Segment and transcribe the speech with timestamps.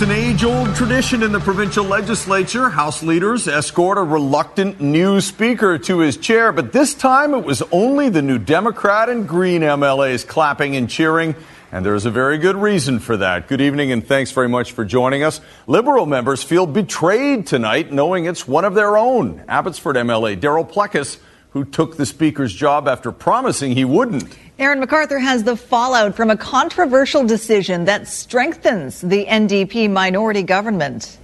[0.00, 2.70] It's an age old tradition in the provincial legislature.
[2.70, 7.62] House leaders escort a reluctant new speaker to his chair, but this time it was
[7.70, 11.34] only the new Democrat and Green MLAs clapping and cheering.
[11.70, 13.46] And there's a very good reason for that.
[13.46, 15.42] Good evening and thanks very much for joining us.
[15.66, 19.44] Liberal members feel betrayed tonight knowing it's one of their own.
[19.48, 21.18] Abbotsford MLA Darryl Plecas,
[21.50, 24.36] who took the speaker's job after promising he wouldn't.
[24.58, 31.18] Aaron McArthur has the fallout from a controversial decision that strengthens the NDP minority government.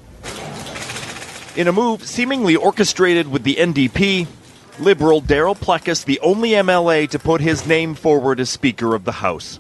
[1.55, 4.27] In a move seemingly orchestrated with the NDP,
[4.79, 9.13] Liberal Darryl Plecas, the only MLA to put his name forward as Speaker of the
[9.13, 9.59] House.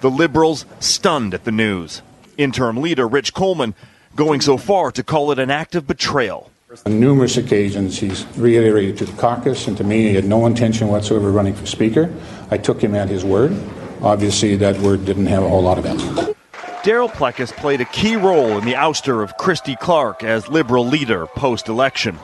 [0.00, 2.02] The Liberals stunned at the news.
[2.36, 3.74] Interim leader Rich Coleman
[4.14, 6.50] going so far to call it an act of betrayal.
[6.86, 10.88] On numerous occasions, he's reiterated to the caucus and to me he had no intention
[10.88, 12.12] whatsoever of running for Speaker.
[12.50, 13.56] I took him at his word.
[14.02, 16.34] Obviously, that word didn't have a whole lot of value.
[16.82, 21.26] Darryl Plecas played a key role in the ouster of Christy Clark as Liberal leader
[21.26, 22.18] post election.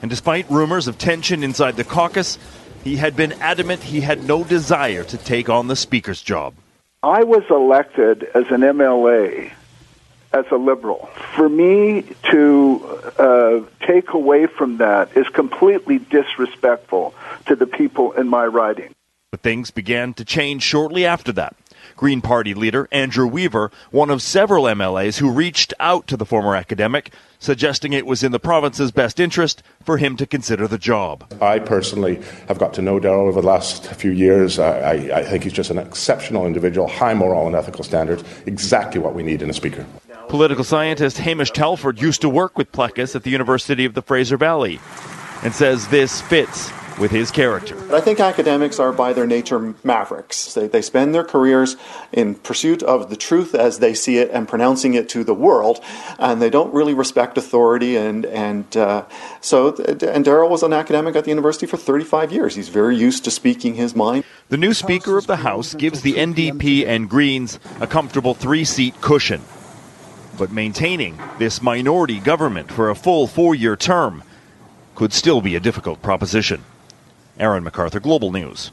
[0.00, 2.38] And despite rumors of tension inside the caucus,
[2.82, 6.54] he had been adamant he had no desire to take on the Speaker's job.
[7.02, 9.52] I was elected as an MLA
[10.32, 11.08] as a liberal.
[11.34, 17.14] For me to uh, take away from that is completely disrespectful
[17.46, 18.92] to the people in my riding.
[19.30, 21.56] But things began to change shortly after that.
[21.96, 26.54] Green Party leader Andrew Weaver, one of several MLAs who reached out to the former
[26.54, 31.32] academic, suggesting it was in the province's best interest for him to consider the job.
[31.40, 34.58] I personally have got to know Darryl over the last few years.
[34.58, 39.00] I, I, I think he's just an exceptional individual, high moral and ethical standards, exactly
[39.00, 39.86] what we need in a speaker.
[40.28, 44.36] Political scientist Hamish Telford used to work with Plecas at the University of the Fraser
[44.36, 44.80] Valley
[45.44, 47.76] and says this fits with his character.
[47.94, 50.54] I think academics are, by their nature, mavericks.
[50.54, 51.76] They, they spend their careers
[52.10, 55.80] in pursuit of the truth as they see it and pronouncing it to the world,
[56.18, 57.96] and they don't really respect authority.
[57.96, 59.04] And and uh,
[59.40, 62.54] so, and Darryl was an academic at the university for 35 years.
[62.54, 64.24] He's very used to speaking his mind.
[64.48, 69.42] The new Speaker of the House gives the NDP and Greens a comfortable three-seat cushion.
[70.38, 74.22] But maintaining this minority government for a full four-year term
[74.94, 76.62] could still be a difficult proposition.
[77.38, 78.70] Aaron McArthur, Global News.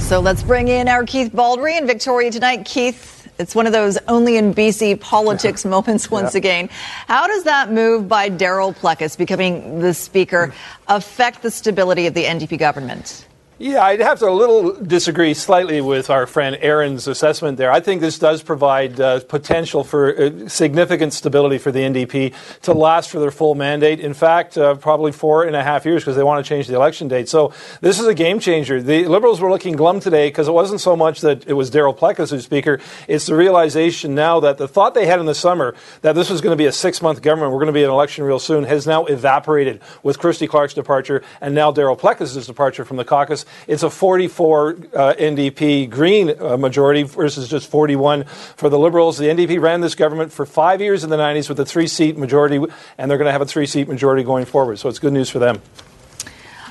[0.00, 2.64] So let's bring in our Keith Baldrey in Victoria tonight.
[2.64, 6.38] Keith, it's one of those only in BC politics moments once yeah.
[6.38, 6.68] again.
[7.06, 10.52] How does that move by Darryl Plecas becoming the Speaker
[10.88, 13.26] affect the stability of the NDP government?
[13.62, 17.70] Yeah, I'd have to a little disagree slightly with our friend Aaron's assessment there.
[17.70, 22.32] I think this does provide uh, potential for uh, significant stability for the NDP
[22.62, 24.00] to last for their full mandate.
[24.00, 26.74] In fact, uh, probably four and a half years because they want to change the
[26.74, 27.28] election date.
[27.28, 28.80] So this is a game changer.
[28.80, 31.94] The Liberals were looking glum today because it wasn't so much that it was Darryl
[31.94, 32.80] Plecas who's Speaker.
[33.08, 36.40] It's the realization now that the thought they had in the summer that this was
[36.40, 38.86] going to be a six-month government, we're going to be an election real soon, has
[38.86, 43.44] now evaporated with Christy Clark's departure and now Darryl Plecas' departure from the caucus.
[43.66, 49.18] It's a 44 uh, NDP Green uh, majority versus just 41 for the Liberals.
[49.18, 52.16] The NDP ran this government for five years in the 90s with a three seat
[52.16, 52.56] majority,
[52.98, 54.78] and they're going to have a three seat majority going forward.
[54.78, 55.60] So it's good news for them.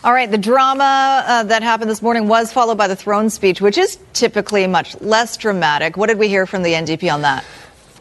[0.02, 3.60] All right, the drama uh, that happened this morning was followed by the throne speech,
[3.60, 5.98] which is typically much less dramatic.
[5.98, 7.44] What did we hear from the NDP on that?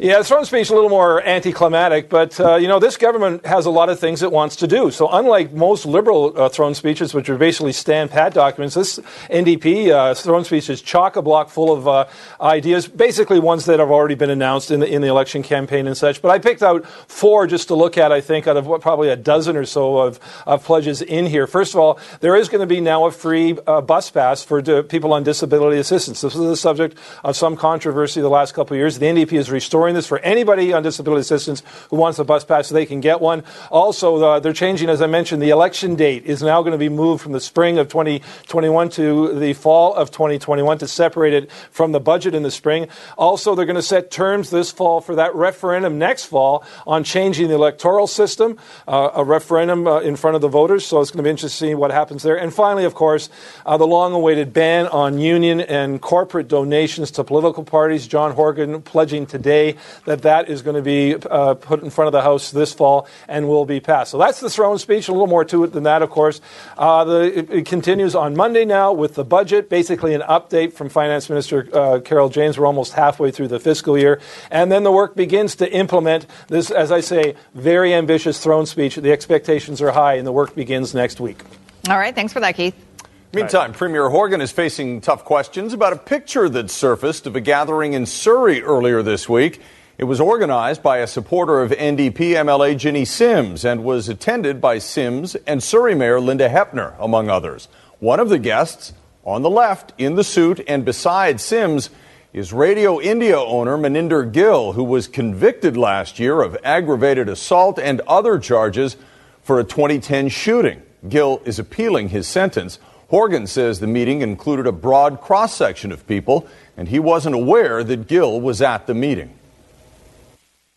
[0.01, 3.67] Yeah, the throne speech a little more anticlimactic, but uh, you know this government has
[3.67, 4.93] a lot of things it wants to do.
[4.93, 9.91] So unlike most liberal uh, throne speeches, which are basically stand pat documents, this NDP
[9.91, 12.07] uh, throne speech is chock a block full of uh,
[12.41, 15.97] ideas, basically ones that have already been announced in the in the election campaign and
[15.97, 16.23] such.
[16.23, 18.13] But I picked out four just to look at.
[18.13, 21.49] I think out of what probably a dozen or so of, of pledges in here.
[21.49, 24.63] First of all, there is going to be now a free uh, bus pass for
[24.85, 26.21] people on disability assistance.
[26.21, 29.01] This is the subject of some controversy the last couple of years.
[29.01, 32.69] The NDP is restoring this for anybody on disability assistance who wants a bus pass
[32.69, 33.45] so they can get one.
[33.71, 36.89] Also, uh, they're changing, as I mentioned, the election date is now going to be
[36.89, 41.93] moved from the spring of 2021 to the fall of 2021 to separate it from
[41.93, 42.89] the budget in the spring.
[43.17, 47.49] Also, they're going to set terms this fall for that referendum next fall on changing
[47.49, 50.85] the electoral system, uh, a referendum uh, in front of the voters.
[50.85, 52.39] So it's going to be interesting to see what happens there.
[52.39, 53.31] And finally, of course,
[53.65, 58.07] uh, the long awaited ban on union and corporate donations to political parties.
[58.07, 62.13] John Horgan pledging today that that is going to be uh, put in front of
[62.13, 64.11] the House this fall and will be passed.
[64.11, 65.09] So that's the throne speech.
[65.09, 66.41] A little more to it than that, of course.
[66.77, 70.89] Uh, the, it, it, continues on Monday now with the budget, basically an update from
[70.89, 72.59] Finance Minister uh, Carole James.
[72.59, 74.21] We're almost halfway through the fiscal year.
[74.51, 78.97] And then the work begins to implement this, as I say, very ambitious throne speech.
[78.97, 81.43] The expectations are high, and the work begins next week.
[81.89, 82.15] All right.
[82.15, 82.88] Thanks for that, Keith.
[83.35, 87.93] Meantime, Premier Horgan is facing tough questions about a picture that surfaced of a gathering
[87.93, 89.61] in Surrey earlier this week.
[89.99, 94.79] It was organized by a supporter of NDP MLA Jinny Sims and was attended by
[94.79, 97.69] Sims and Surrey Mayor Linda Hepner, among others.
[97.99, 98.95] One of the guests,
[99.25, 101.91] on the left, in the suit and beside Sims,
[102.33, 108.01] is Radio India owner Maninder Gill, who was convicted last year of aggravated assault and
[108.09, 108.97] other charges
[109.43, 110.81] for a 2010 shooting.
[111.07, 112.79] Gill is appealing his sentence.
[113.09, 116.47] Horgan says the meeting included a broad cross section of people,
[116.77, 119.35] and he wasn't aware that Gill was at the meeting.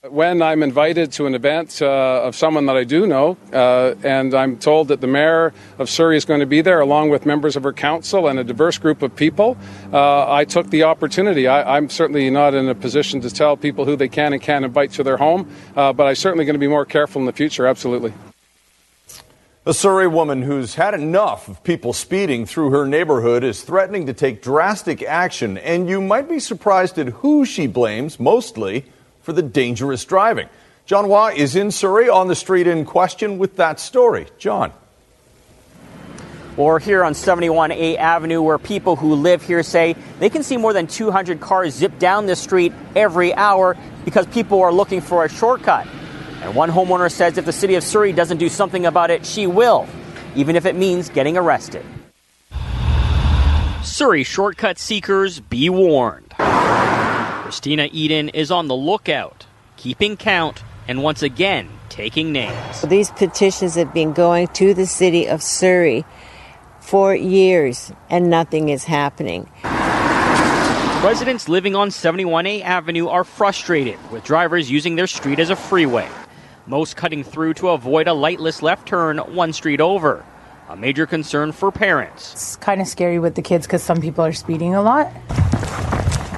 [0.09, 4.33] When I'm invited to an event uh, of someone that I do know, uh, and
[4.33, 7.55] I'm told that the mayor of Surrey is going to be there along with members
[7.55, 9.57] of her council and a diverse group of people,
[9.93, 11.47] uh, I took the opportunity.
[11.47, 14.65] I, am certainly not in a position to tell people who they can and can't
[14.65, 17.33] invite to their home, uh, but I'm certainly going to be more careful in the
[17.33, 18.13] future, absolutely.
[19.63, 24.13] A Surrey woman who's had enough of people speeding through her neighborhood is threatening to
[24.13, 28.85] take drastic action, and you might be surprised at who she blames, mostly
[29.21, 30.49] for the dangerous driving.
[30.87, 34.25] John Hua is in Surrey on the street in question with that story.
[34.39, 34.73] John.
[36.57, 40.73] Or here on 71A Avenue, where people who live here say they can see more
[40.73, 45.29] than 200 cars zip down this street every hour because people are looking for a
[45.29, 45.87] shortcut.
[46.41, 49.45] And one homeowner says if the city of Surrey doesn't do something about it, she
[49.45, 49.87] will,
[50.35, 51.85] even if it means getting arrested.
[53.83, 56.33] Surrey shortcut seekers, be warned.
[57.43, 59.45] Christina Eden is on the lookout,
[59.77, 62.81] keeping count, and once again taking names.
[62.81, 66.05] These petitions have been going to the city of Surrey
[66.79, 69.47] for years, and nothing is happening.
[71.03, 76.07] Residents living on 71A Avenue are frustrated with drivers using their street as a freeway
[76.71, 80.25] most cutting through to avoid a lightless left turn one street over.
[80.69, 82.31] A major concern for parents.
[82.31, 85.11] It's kind of scary with the kids because some people are speeding a lot.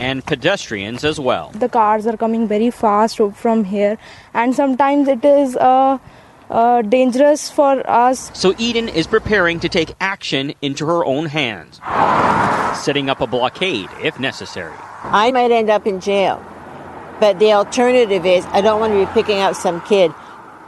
[0.02, 1.52] And pedestrians as well.
[1.52, 4.00] The cars are coming very fast from here,
[4.34, 6.00] and sometimes it is uh,
[6.50, 8.32] uh, dangerous for us.
[8.34, 11.80] So Eden is preparing to take action into her own hands,
[12.84, 14.74] setting up a blockade if necessary.
[15.04, 16.44] I might end up in jail.
[17.20, 20.12] But the alternative is I don't want to be picking out some kid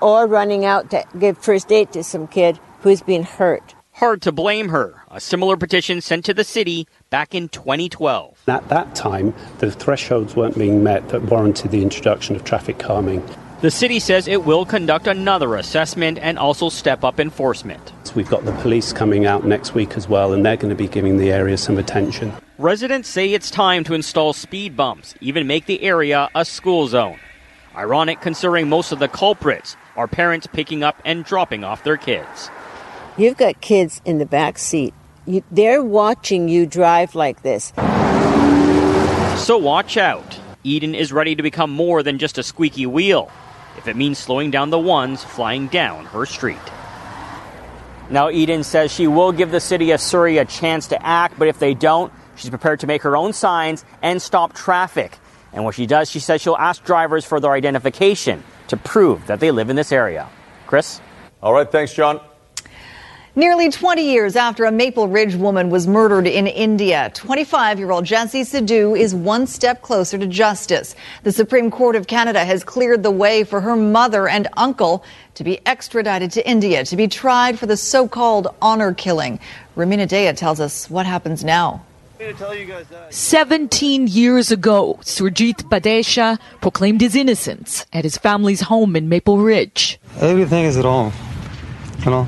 [0.06, 3.74] or running out to give first aid to some kid who's been hurt.
[3.94, 5.02] Hard to blame her.
[5.10, 8.44] A similar petition sent to the city back in 2012.
[8.48, 13.28] At that time, the thresholds weren't being met that warranted the introduction of traffic calming.
[13.62, 17.92] The city says it will conduct another assessment and also step up enforcement.
[18.13, 20.88] We've got the police coming out next week as well, and they're going to be
[20.88, 22.31] giving the area some attention.
[22.60, 27.18] Residents say it's time to install speed bumps, even make the area a school zone.
[27.75, 32.50] Ironic considering most of the culprits are parents picking up and dropping off their kids.
[33.18, 34.94] You've got kids in the back seat.
[35.26, 37.72] You, they're watching you drive like this.
[39.38, 40.40] So watch out.
[40.64, 43.32] Eden is ready to become more than just a squeaky wheel,
[43.78, 46.58] if it means slowing down the ones flying down her street.
[48.10, 51.48] Now, Eden says she will give the city of Surrey a chance to act, but
[51.48, 55.18] if they don't, she's prepared to make her own signs and stop traffic.
[55.54, 59.40] And what she does, she says she'll ask drivers for their identification to prove that
[59.40, 60.30] they live in this area.
[60.68, 61.02] Chris?
[61.42, 62.20] All right, thanks, John.
[63.38, 68.06] Nearly 20 years after a Maple Ridge woman was murdered in India, 25 year old
[68.06, 70.96] Jessie Sidhu is one step closer to justice.
[71.24, 75.44] The Supreme Court of Canada has cleared the way for her mother and uncle to
[75.44, 79.42] be extradited to India to be tried for the so called honor killing.
[79.75, 81.84] Rumina Daya tells us what happens now.
[83.10, 90.00] 17 years ago, Surjit Badesha proclaimed his innocence at his family's home in Maple Ridge.
[90.19, 91.12] Everything is wrong.
[92.05, 92.27] You know,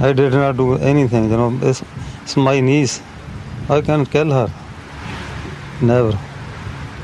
[0.00, 1.30] I did not do anything.
[1.30, 1.82] You know, it's,
[2.22, 3.00] it's my niece.
[3.68, 4.52] I can kill her.
[5.80, 6.18] Never.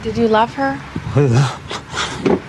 [0.03, 0.79] Did you love her?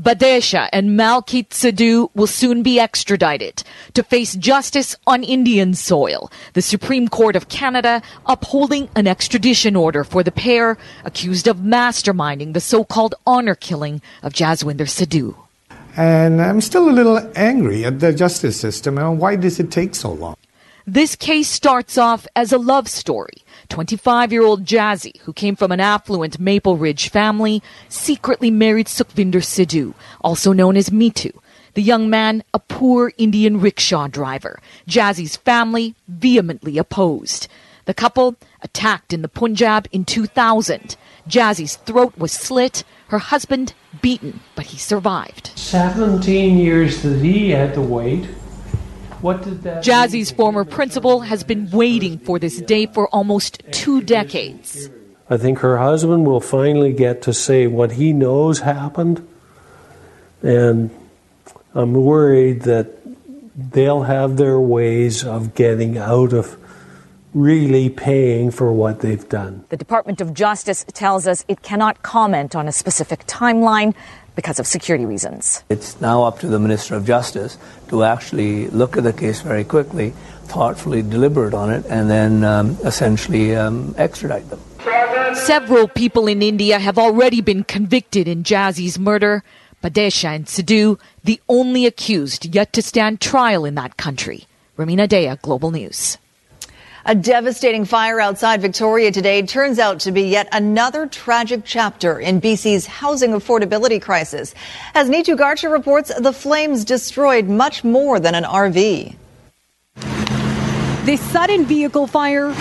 [0.00, 3.62] Badesha and Malkit Sidhu will soon be extradited
[3.94, 6.30] to face justice on Indian soil.
[6.54, 12.54] The Supreme Court of Canada upholding an extradition order for the pair accused of masterminding
[12.54, 15.36] the so-called honor killing of Jaswinder Sidhu.
[15.94, 18.96] And I'm still a little angry at the justice system.
[18.96, 20.36] And why does it take so long?
[20.86, 23.44] This case starts off as a love story.
[23.72, 29.40] 25 year old Jassi, who came from an affluent Maple Ridge family, secretly married Sukhvinder
[29.40, 31.32] Sidhu, also known as Mitu.
[31.72, 34.60] The young man, a poor Indian rickshaw driver.
[34.86, 37.48] Jassi's family vehemently opposed.
[37.86, 40.94] The couple attacked in the Punjab in 2000.
[41.26, 45.50] Jassi's throat was slit, her husband beaten, but he survived.
[45.56, 48.28] 17 years that he had to wait.
[49.22, 54.02] What did that Jassi's former principal has been waiting for this day for almost two
[54.02, 54.90] decades.
[55.30, 59.26] I think her husband will finally get to say what he knows happened.
[60.42, 60.90] And
[61.72, 62.98] I'm worried that
[63.54, 66.58] they'll have their ways of getting out of
[67.32, 69.64] really paying for what they've done.
[69.70, 73.94] The Department of Justice tells us it cannot comment on a specific timeline
[74.34, 75.62] because of security reasons.
[75.68, 77.58] It's now up to the Minister of Justice
[77.88, 82.78] to actually look at the case very quickly, thoughtfully deliberate on it, and then um,
[82.84, 84.60] essentially um, extradite them.
[85.34, 89.42] Several people in India have already been convicted in Jassi's murder.
[89.82, 94.46] Badesha and Sidhu, the only accused yet to stand trial in that country.
[94.78, 96.18] Rumina Daya, Global News.
[97.04, 102.40] A devastating fire outside Victoria today turns out to be yet another tragic chapter in
[102.40, 104.54] BC's housing affordability crisis.
[104.94, 109.16] As Neetu Garcha reports, the flames destroyed much more than an RV.
[111.04, 112.54] This sudden vehicle fire,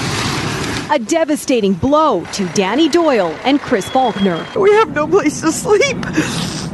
[0.89, 4.43] a devastating blow to Danny Doyle and Chris Faulkner.
[4.60, 5.98] We have no place to sleep.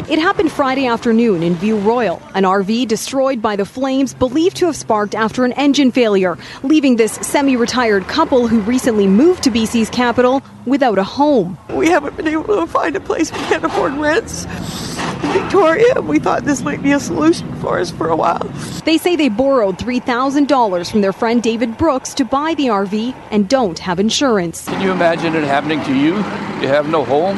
[0.10, 4.68] It happened Friday afternoon in View Royal, an RV destroyed by the flames believed to
[4.68, 9.52] have sparked after an engine failure, leaving this semi retired couple who recently moved to
[9.52, 11.58] BC's capital without a home.
[11.72, 13.34] We haven't been able to find a place.
[13.34, 16.00] We can't afford rents in Victoria.
[16.00, 18.48] We thought this might be a solution for us for a while.
[18.86, 23.50] They say they borrowed $3,000 from their friend David Brooks to buy the RV and
[23.50, 24.70] don't have insurance.
[24.70, 26.16] Can you imagine it happening to you?
[26.62, 27.38] You have no home.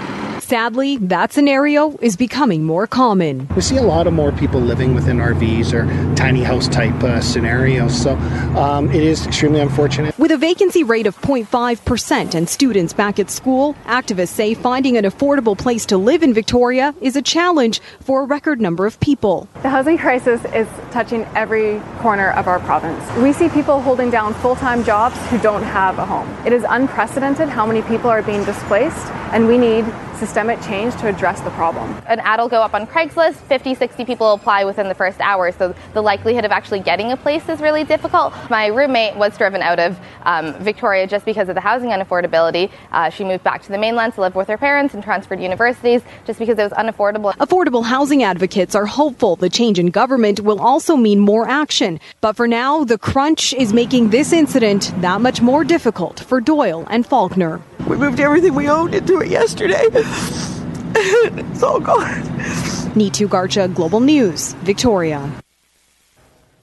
[0.49, 3.47] Sadly, that scenario is becoming more common.
[3.55, 7.21] We see a lot of more people living within RVs or tiny house type uh,
[7.21, 8.15] scenarios, so
[8.57, 10.17] um, it is extremely unfortunate.
[10.17, 15.05] With a vacancy rate of 0.5% and students back at school, activists say finding an
[15.05, 19.47] affordable place to live in Victoria is a challenge for a record number of people.
[19.61, 23.07] The housing crisis is touching every corner of our province.
[23.17, 26.27] We see people holding down full time jobs who don't have a home.
[26.43, 29.85] It is unprecedented how many people are being displaced, and we need
[30.19, 31.89] systemic change to address the problem.
[32.07, 35.51] An ad will go up on Craigslist, 50, 60 people apply within the first hour,
[35.51, 38.33] so the likelihood of actually getting a place is really difficult.
[38.49, 42.69] My roommate was driven out of um, Victoria just because of the housing unaffordability.
[42.91, 46.01] Uh, she moved back to the mainland to live with her parents and transferred universities
[46.25, 47.33] just because it was unaffordable.
[47.37, 51.99] Affordable housing advocates are hopeful the change in government will also mean more action.
[52.21, 56.85] But for now, the crunch is making this incident that much more difficult for Doyle
[56.89, 57.61] and Faulkner.
[57.89, 59.81] We moved everything we owned into it yesterday.
[59.91, 62.21] it's all gone.
[62.93, 65.27] Neetu Garcha, Global News, Victoria.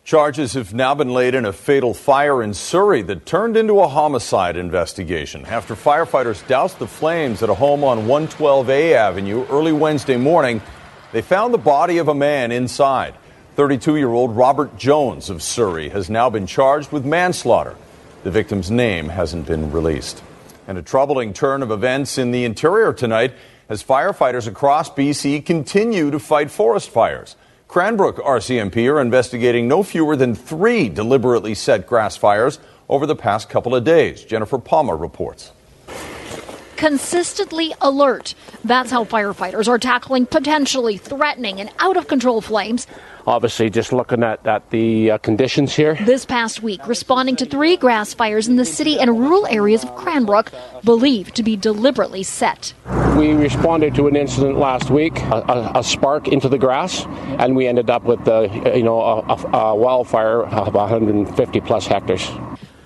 [0.04, 3.88] Charges have now been laid in a fatal fire in Surrey that turned into a
[3.88, 10.16] homicide investigation after firefighters doused the flames at a home on 112A Avenue early Wednesday
[10.16, 10.62] morning.
[11.10, 13.16] They found the body of a man inside.
[13.56, 17.74] 32 year old Robert Jones of Surrey has now been charged with manslaughter.
[18.22, 20.22] The victim's name hasn't been released.
[20.66, 23.34] And a troubling turn of events in the interior tonight
[23.68, 27.36] as firefighters across BC continue to fight forest fires.
[27.68, 32.58] Cranbrook RCMP are investigating no fewer than three deliberately set grass fires
[32.88, 34.24] over the past couple of days.
[34.24, 35.52] Jennifer Palmer reports.
[36.76, 38.34] Consistently alert.
[38.64, 42.86] That's how firefighters are tackling potentially threatening and out of control flames
[43.26, 45.96] obviously just looking at, at the uh, conditions here.
[46.04, 49.94] This past week, responding to three grass fires in the city and rural areas of
[49.96, 50.52] Cranbrook,
[50.84, 52.72] believed to be deliberately set.
[53.16, 57.04] We responded to an incident last week, a, a, a spark into the grass,
[57.38, 62.30] and we ended up with, you know, a, a wildfire of 150 plus hectares.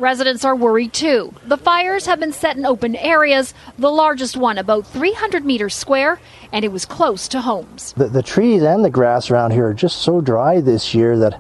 [0.01, 1.35] Residents are worried too.
[1.47, 6.19] The fires have been set in open areas, the largest one about 300 meters square,
[6.53, 7.93] and it was close to homes.
[7.99, 11.39] The, the trees and the grass around here are just so dry this year that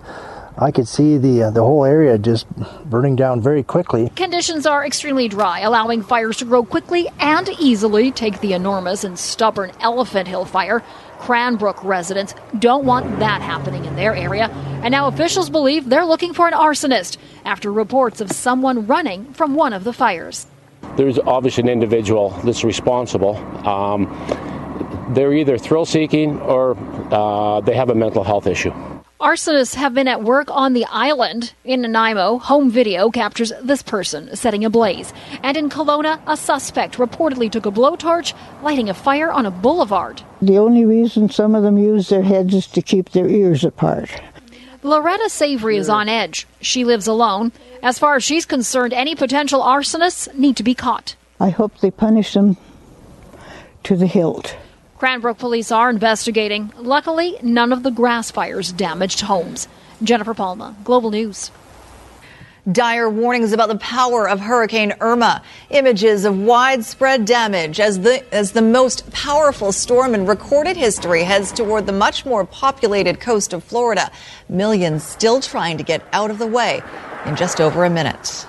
[0.58, 2.46] I could see the uh, the whole area just
[2.84, 4.10] burning down very quickly.
[4.10, 8.12] Conditions are extremely dry, allowing fires to grow quickly and easily.
[8.12, 10.82] Take the enormous and stubborn Elephant Hill fire.
[11.20, 14.48] Cranbrook residents don't want that happening in their area,
[14.82, 19.54] and now officials believe they're looking for an arsonist after reports of someone running from
[19.54, 20.46] one of the fires.
[20.96, 23.36] There's obviously an individual that's responsible.
[23.68, 24.08] Um,
[25.10, 26.76] they're either thrill seeking or
[27.12, 28.72] uh, they have a mental health issue.
[29.20, 31.52] Arsonists have been at work on the island.
[31.62, 35.12] In Nanaimo, home video captures this person setting a blaze.
[35.42, 40.22] And in Kelowna, a suspect reportedly took a blowtorch, lighting a fire on a boulevard.
[40.40, 44.22] The only reason some of them use their heads is to keep their ears apart.
[44.82, 46.46] Loretta Savory is on edge.
[46.62, 47.52] She lives alone.
[47.82, 51.14] As far as she's concerned, any potential arsonists need to be caught.
[51.38, 52.56] I hope they punish them
[53.82, 54.56] to the hilt.
[55.00, 56.74] Cranbrook police are investigating.
[56.76, 59.66] Luckily, none of the grass fires damaged homes.
[60.02, 61.50] Jennifer Palma, Global News.
[62.70, 65.40] Dire warnings about the power of Hurricane Irma.
[65.70, 71.50] Images of widespread damage as the, as the most powerful storm in recorded history heads
[71.50, 74.10] toward the much more populated coast of Florida.
[74.50, 76.82] Millions still trying to get out of the way
[77.24, 78.46] in just over a minute.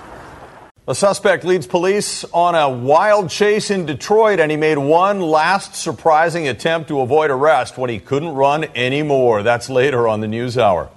[0.92, 5.74] A suspect leads police on a wild chase in Detroit, and he made one last
[5.74, 9.42] surprising attempt to avoid arrest when he couldn't run anymore.
[9.42, 10.90] That's later on the News Hour.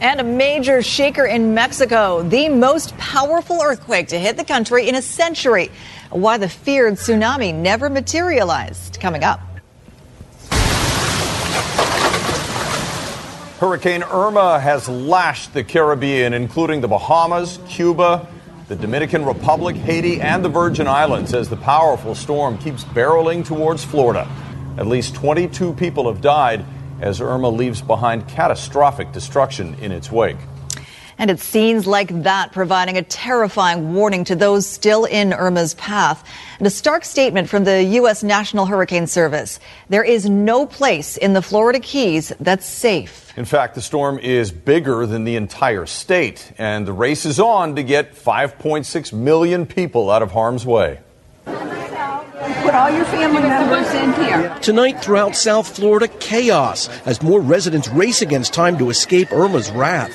[0.00, 4.94] And a major shaker in Mexico, the most powerful earthquake to hit the country in
[4.94, 5.72] a century.
[6.10, 9.00] Why the feared tsunami never materialized.
[9.00, 9.40] Coming up.
[13.64, 18.28] Hurricane Irma has lashed the Caribbean, including the Bahamas, Cuba,
[18.68, 23.82] the Dominican Republic, Haiti, and the Virgin Islands, as the powerful storm keeps barreling towards
[23.82, 24.28] Florida.
[24.76, 26.66] At least 22 people have died
[27.00, 30.36] as Irma leaves behind catastrophic destruction in its wake.
[31.18, 36.28] And it's scenes like that providing a terrifying warning to those still in Irma's path.
[36.58, 38.22] And a stark statement from the U.S.
[38.22, 39.60] National Hurricane Service.
[39.88, 43.32] There is no place in the Florida Keys that's safe.
[43.36, 47.76] In fact, the storm is bigger than the entire state, and the race is on
[47.76, 51.00] to get 5.6 million people out of harm's way.
[52.34, 54.58] Put all your family members in here.
[54.60, 60.12] Tonight, throughout South Florida, chaos as more residents race against time to escape Irma's wrath.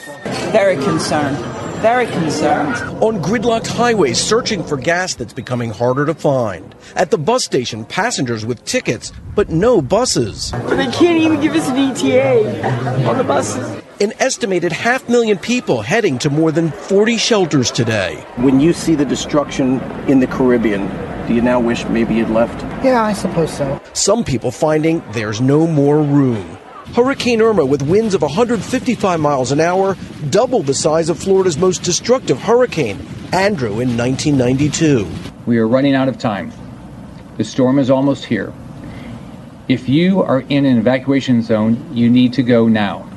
[0.51, 1.38] Very concerned.
[1.81, 2.75] Very concerned.
[3.01, 6.75] On gridlocked highways, searching for gas that's becoming harder to find.
[6.97, 10.51] At the bus station, passengers with tickets, but no buses.
[10.51, 13.81] But they can't even give us an ETA on the buses.
[14.01, 18.15] An estimated half million people heading to more than 40 shelters today.
[18.35, 20.89] When you see the destruction in the Caribbean,
[21.29, 22.59] do you now wish maybe you'd left?
[22.83, 23.79] Yeah, I suppose so.
[23.93, 26.57] Some people finding there's no more room.
[26.95, 29.95] Hurricane Irma, with winds of 155 miles an hour,
[30.32, 32.97] double the size of Florida's most destructive hurricane,
[33.32, 35.08] Andrew, in 1992.
[35.45, 36.51] We are running out of time.
[37.38, 38.51] The storm is almost here.
[39.67, 43.08] If you are in an evacuation zone, you need to go now.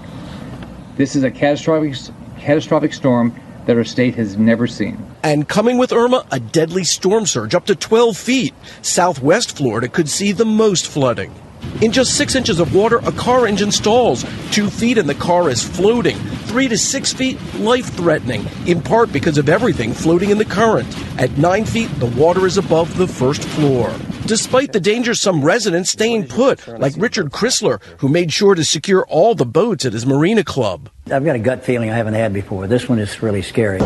[0.96, 1.94] This is a catastrophic,
[2.38, 3.34] catastrophic storm
[3.66, 5.04] that our state has never seen.
[5.22, 8.54] And coming with Irma, a deadly storm surge up to 12 feet.
[8.82, 11.32] Southwest Florida could see the most flooding.
[11.80, 14.24] In just six inches of water, a car engine stalls.
[14.50, 16.16] Two feet and the car is floating.
[16.46, 20.86] Three to six feet, life threatening, in part because of everything floating in the current.
[21.18, 23.92] At nine feet, the water is above the first floor.
[24.26, 29.04] Despite the danger, some residents staying put, like Richard Chrysler, who made sure to secure
[29.06, 30.88] all the boats at his marina club.
[31.10, 32.68] I've got a gut feeling I haven't had before.
[32.68, 33.80] This one is really scary.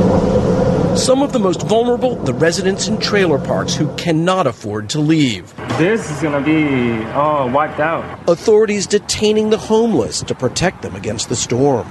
[0.96, 5.54] Some of the most vulnerable, the residents in trailer parks who cannot afford to leave.
[5.78, 8.26] This is going to be oh, wiped out.
[8.30, 11.86] Authorities detaining the homeless to protect them against the storm.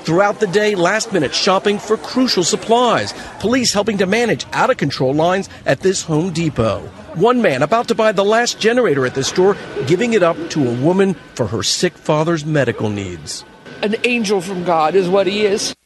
[0.00, 3.12] Throughout the day, last minute shopping for crucial supplies.
[3.38, 6.80] Police helping to manage out of control lines at this Home Depot.
[7.16, 10.66] One man about to buy the last generator at the store, giving it up to
[10.66, 13.44] a woman for her sick father's medical needs.
[13.82, 15.76] An angel from God is what he is.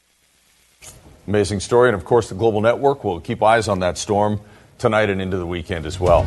[1.27, 1.89] Amazing story.
[1.89, 4.39] And of course, the Global Network will keep eyes on that storm
[4.77, 6.25] tonight and into the weekend as well.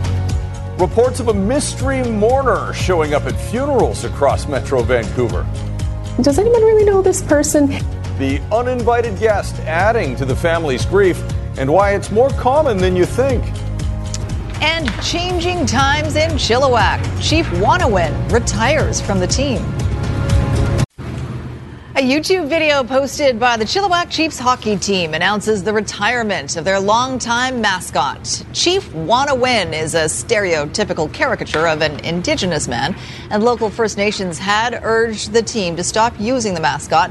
[0.79, 5.47] Reports of a mystery mourner showing up at funerals across Metro Vancouver.
[6.21, 7.69] Does anyone really know this person?
[8.19, 11.19] The uninvited guest adding to the family's grief
[11.57, 13.43] and why it's more common than you think.
[14.61, 17.01] And changing times in Chilliwack.
[17.27, 19.65] Chief Wanawin retires from the team.
[21.97, 26.79] A YouTube video posted by the Chilliwack Chiefs hockey team announces the retirement of their
[26.79, 28.45] longtime mascot.
[28.53, 32.95] Chief Wanna Win is a stereotypical caricature of an indigenous man,
[33.31, 37.11] and local First Nations had urged the team to stop using the mascot.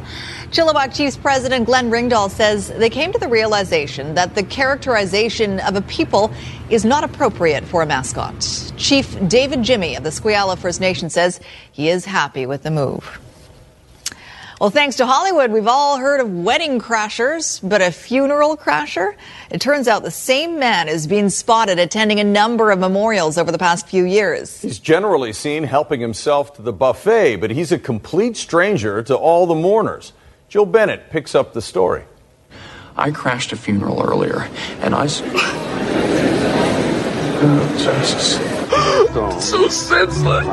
[0.52, 5.76] Chilliwack Chiefs President Glenn Ringdahl says they came to the realization that the characterization of
[5.76, 6.32] a people
[6.70, 8.40] is not appropriate for a mascot.
[8.78, 11.40] Chief David Jimmy of the Squiala First Nation says
[11.72, 13.20] he is happy with the move.
[14.62, 19.16] Well, thanks to Hollywood, we've all heard of wedding crashers, but a funeral crasher?
[19.52, 23.52] It turns out the same man is being spotted attending a number of memorials over
[23.52, 24.62] the past few years.
[24.62, 29.46] He's generally seen helping himself to the buffet, but he's a complete stranger to all
[29.46, 30.14] the mourners.
[30.48, 32.06] Jill Bennett picks up the story.
[32.96, 34.48] I crashed a funeral earlier,
[34.80, 35.08] and I.
[37.42, 38.55] Oh, Jesus.
[39.40, 40.46] So senseless.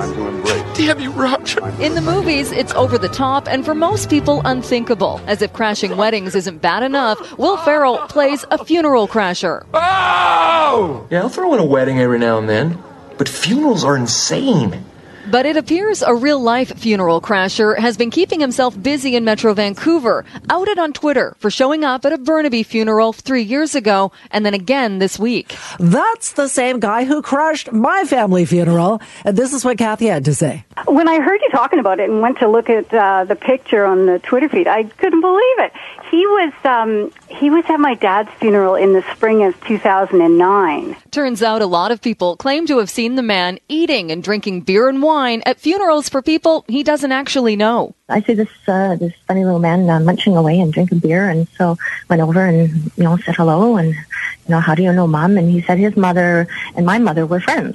[0.77, 1.67] Damn you, Roger.
[1.81, 5.21] In the movies, it's over the top and for most people unthinkable.
[5.27, 9.65] As if crashing weddings isn't bad enough, Will Ferrell plays a funeral crasher.
[9.75, 11.07] Oh!
[11.11, 12.83] Yeah, I'll throw in a wedding every now and then,
[13.19, 14.85] but funerals are insane.
[15.31, 19.55] But it appears a real life funeral crasher has been keeping himself busy in Metro
[19.55, 24.45] Vancouver, outed on Twitter for showing up at a Burnaby funeral three years ago and
[24.45, 25.57] then again this week.
[25.79, 29.01] That's the same guy who crashed my family funeral.
[29.25, 30.65] And this is what Kathy had to say.
[30.87, 33.85] When I heard you talking about it and went to look at uh, the picture
[33.85, 35.73] on the Twitter feed, I couldn't believe it.
[36.13, 40.95] He was um, he was at my dad's funeral in the spring of 2009.
[41.11, 44.61] Turns out a lot of people claim to have seen the man eating and drinking
[44.61, 47.95] beer and wine at funerals for people he doesn't actually know.
[48.11, 51.49] I see this uh, this funny little man uh, munching away and drinking beer, and
[51.57, 51.79] so
[52.11, 55.39] went over and you know said hello and you know how do you know mom?
[55.39, 56.47] And he said his mother
[56.77, 57.75] and my mother were friends.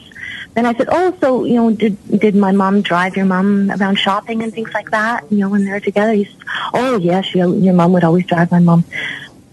[0.57, 3.97] Then I said, oh, so you know, did did my mom drive your mom around
[3.97, 5.23] shopping and things like that?
[5.31, 6.13] You know, when they're together.
[6.13, 6.43] He said,
[6.73, 8.83] oh yes, your your mom would always drive my mom.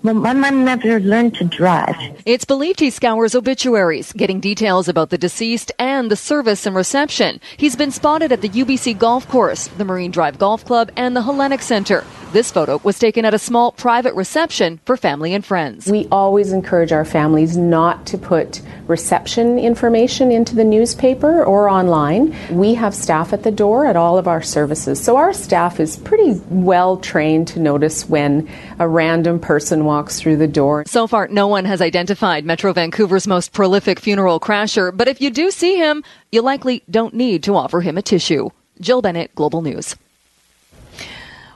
[0.04, 1.96] Well, my mom never learned to drive.
[2.26, 7.40] It's believed he scours obituaries, getting details about the deceased and the service and reception.
[7.56, 11.22] He's been spotted at the UBC Golf Course, the Marine Drive Golf Club, and the
[11.22, 12.04] Hellenic Center.
[12.34, 15.86] This photo was taken at a small private reception for family and friends.
[15.86, 22.34] We always encourage our families not to put reception information into the newspaper or online.
[22.50, 25.00] We have staff at the door at all of our services.
[25.00, 30.36] So our staff is pretty well trained to notice when a random person walks through
[30.36, 30.82] the door.
[30.88, 35.30] So far, no one has identified Metro Vancouver's most prolific funeral crasher, but if you
[35.30, 36.02] do see him,
[36.32, 38.50] you likely don't need to offer him a tissue.
[38.80, 39.94] Jill Bennett, Global News.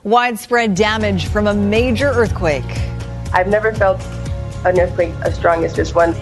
[0.05, 2.70] Widespread damage from a major earthquake.
[3.33, 4.01] I've never felt
[4.64, 6.12] an earthquake as strong as this one.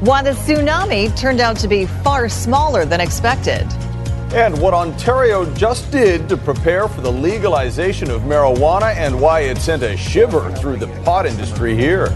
[0.00, 3.66] While the tsunami turned out to be far smaller than expected.
[4.34, 9.56] And what Ontario just did to prepare for the legalization of marijuana and why it
[9.56, 12.08] sent a shiver through the pot industry here.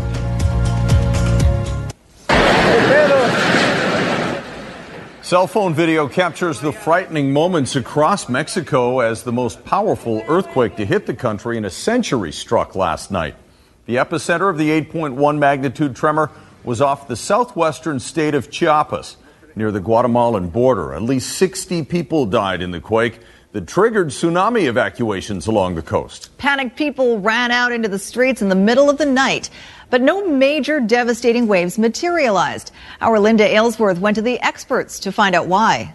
[5.23, 10.85] Cell phone video captures the frightening moments across Mexico as the most powerful earthquake to
[10.85, 13.35] hit the country in a century struck last night.
[13.87, 16.31] The epicenter of the 8.1 magnitude tremor
[16.63, 19.17] was off the southwestern state of Chiapas
[19.57, 20.95] near the Guatemalan border.
[20.95, 23.21] At least 60 people died in the quake
[23.53, 26.37] that triggered tsunami evacuations along the coast.
[26.39, 29.51] Panicked people ran out into the streets in the middle of the night,
[29.91, 32.73] but no major devastating waves materialized.
[33.01, 35.95] Our Linda Aylesworth went to the experts to find out why.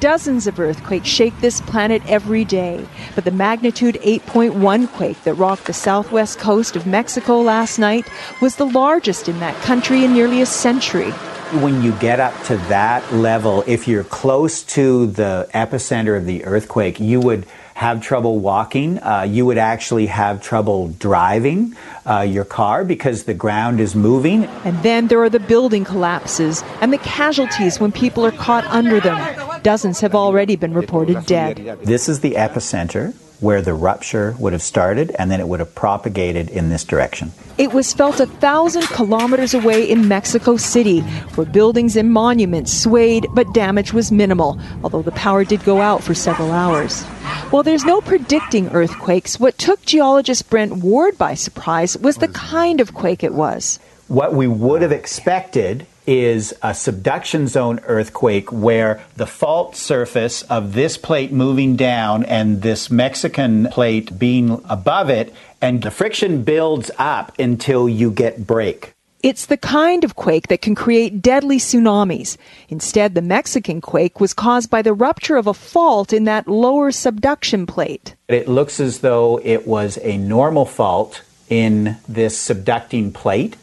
[0.00, 5.64] Dozens of earthquakes shake this planet every day, but the magnitude 8.1 quake that rocked
[5.64, 8.06] the southwest coast of Mexico last night
[8.42, 11.14] was the largest in that country in nearly a century.
[11.52, 16.44] When you get up to that level, if you're close to the epicenter of the
[16.44, 19.00] earthquake, you would have trouble walking.
[19.00, 24.46] Uh, you would actually have trouble driving uh, your car because the ground is moving.
[24.64, 28.98] And then there are the building collapses and the casualties when people are caught under
[28.98, 29.62] them.
[29.62, 31.78] Dozens have already been reported dead.
[31.84, 35.74] This is the epicenter where the rupture would have started and then it would have
[35.74, 37.32] propagated in this direction.
[37.58, 43.26] It was felt a thousand kilometers away in Mexico City, where buildings and monuments swayed,
[43.34, 47.02] but damage was minimal, although the power did go out for several hours.
[47.50, 52.80] While there's no predicting earthquakes, what took geologist Brent Ward by surprise was the kind
[52.80, 53.78] of quake it was.
[54.08, 60.72] What we would have expected is a subduction zone earthquake where the fault surface of
[60.72, 66.90] this plate moving down and this Mexican plate being above it, and the friction builds
[66.98, 68.92] up until you get break.
[69.22, 72.36] It's the kind of quake that can create deadly tsunamis.
[72.68, 76.92] Instead, the Mexican quake was caused by the rupture of a fault in that lower
[76.92, 78.14] subduction plate.
[78.28, 83.56] It looks as though it was a normal fault in this subducting plate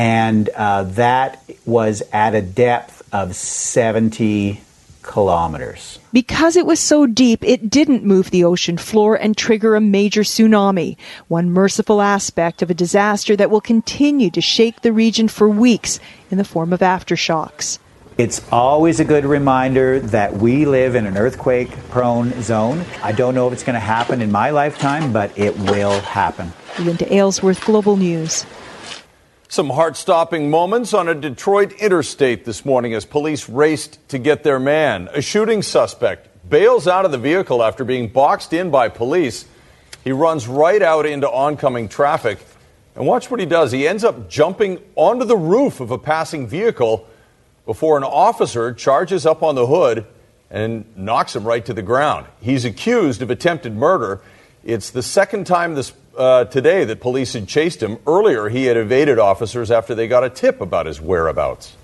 [0.00, 4.62] and uh, that was at a depth of 70
[5.02, 5.98] kilometers.
[6.10, 10.22] Because it was so deep, it didn't move the ocean floor and trigger a major
[10.22, 10.96] tsunami,
[11.28, 16.00] one merciful aspect of a disaster that will continue to shake the region for weeks
[16.30, 17.78] in the form of aftershocks.
[18.16, 22.86] It's always a good reminder that we live in an earthquake prone zone.
[23.02, 26.54] I don't know if it's going to happen in my lifetime, but it will happen.
[26.78, 28.46] Linda Aylesworth, Global News.
[29.50, 34.44] Some heart stopping moments on a Detroit interstate this morning as police raced to get
[34.44, 35.08] their man.
[35.12, 39.46] A shooting suspect bails out of the vehicle after being boxed in by police.
[40.04, 42.38] He runs right out into oncoming traffic.
[42.94, 43.72] And watch what he does.
[43.72, 47.08] He ends up jumping onto the roof of a passing vehicle
[47.66, 50.06] before an officer charges up on the hood
[50.48, 52.26] and knocks him right to the ground.
[52.40, 54.20] He's accused of attempted murder.
[54.62, 57.98] It's the second time this uh, today that police had chased him.
[58.06, 61.76] Earlier, he had evaded officers after they got a tip about his whereabouts.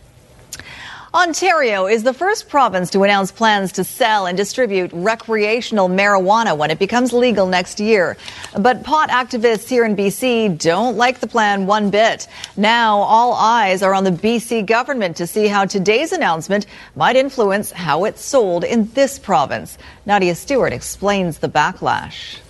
[1.17, 6.71] Ontario is the first province to announce plans to sell and distribute recreational marijuana when
[6.71, 8.19] it becomes legal next year.
[8.59, 12.29] But pot activists here in BC don't like the plan one bit.
[12.59, 17.73] Now all eyes are on the BC government to see how today's announcement might influence
[17.73, 19.79] how it's sold in this province.
[20.05, 22.41] Nadia Stewart explains the backlash.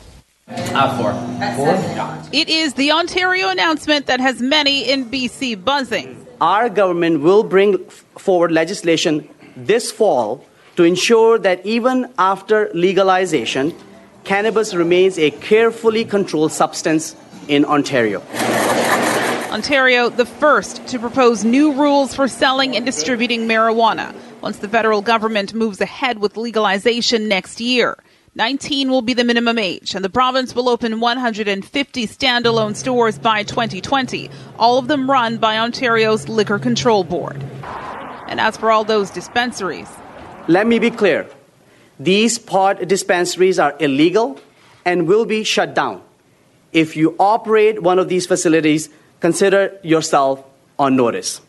[0.48, 1.12] Uh, four.
[1.56, 2.28] Four?
[2.32, 7.78] It is the Ontario announcement that has many in BC buzzing our government will bring
[8.18, 10.44] forward legislation this fall
[10.76, 13.74] to ensure that even after legalization,
[14.24, 17.16] cannabis remains a carefully controlled substance
[17.48, 18.20] in Ontario.
[19.50, 25.00] Ontario, the first to propose new rules for selling and distributing marijuana once the federal
[25.00, 27.96] government moves ahead with legalization next year.
[28.36, 33.42] 19 will be the minimum age, and the province will open 150 standalone stores by
[33.42, 37.42] 2020, all of them run by Ontario's Liquor Control Board.
[38.28, 39.88] And as for all those dispensaries,
[40.48, 41.26] let me be clear
[41.98, 44.38] these pod dispensaries are illegal
[44.84, 46.02] and will be shut down.
[46.72, 50.44] If you operate one of these facilities, consider yourself
[50.78, 51.40] on notice.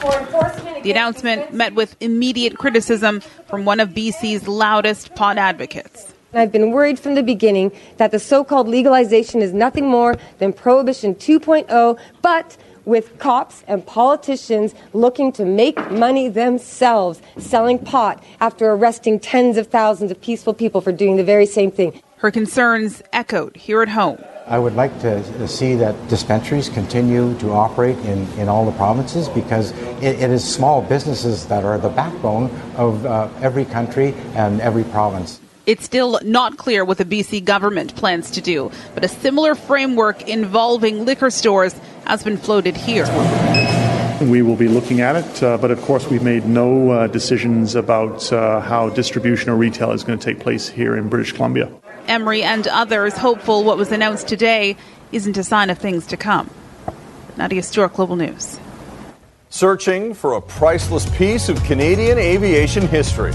[0.00, 6.14] The announcement met with immediate criticism from one of BC's loudest pot advocates.
[6.34, 10.52] I've been worried from the beginning that the so called legalization is nothing more than
[10.52, 18.70] Prohibition 2.0, but with cops and politicians looking to make money themselves selling pot after
[18.70, 22.00] arresting tens of thousands of peaceful people for doing the very same thing.
[22.18, 24.18] Her concerns echoed here at home.
[24.46, 29.28] I would like to see that dispensaries continue to operate in, in all the provinces
[29.28, 34.62] because it, it is small businesses that are the backbone of uh, every country and
[34.62, 35.40] every province.
[35.66, 40.26] It's still not clear what the BC government plans to do, but a similar framework
[40.26, 43.04] involving liquor stores has been floated here.
[44.22, 47.74] We will be looking at it, uh, but of course, we've made no uh, decisions
[47.74, 51.70] about uh, how distribution or retail is going to take place here in British Columbia.
[52.08, 54.76] Emery and others hopeful what was announced today
[55.12, 56.50] isn't a sign of things to come.
[57.36, 58.58] Nadia Stewart, Global News.
[59.50, 63.32] Searching for a priceless piece of Canadian aviation history.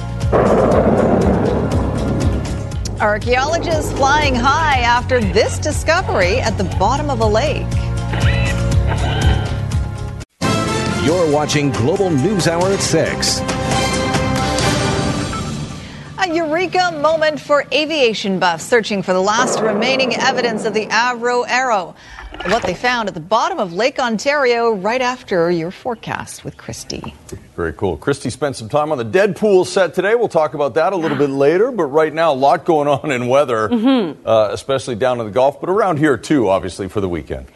[2.99, 7.65] Archaeologists flying high after this discovery at the bottom of a lake.
[11.03, 13.39] You're watching Global News Hour at 6.
[16.21, 21.43] A eureka moment for aviation buffs searching for the last remaining evidence of the Avro
[21.47, 21.95] Arrow.
[22.45, 27.15] What they found at the bottom of Lake Ontario right after your forecast with Christy.
[27.55, 27.97] Very cool.
[27.97, 30.13] Christy spent some time on the Deadpool set today.
[30.13, 31.71] We'll talk about that a little bit later.
[31.71, 34.27] But right now, a lot going on in weather, mm-hmm.
[34.27, 37.47] uh, especially down in the Gulf, but around here too, obviously, for the weekend.